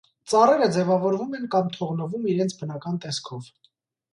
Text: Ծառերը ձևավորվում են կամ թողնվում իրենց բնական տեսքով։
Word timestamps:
Ծառերը 0.31 0.69
ձևավորվում 0.77 1.35
են 1.39 1.45
կամ 1.55 1.69
թողնվում 1.75 2.25
իրենց 2.33 2.59
բնական 2.63 2.99
տեսքով։ 3.05 3.53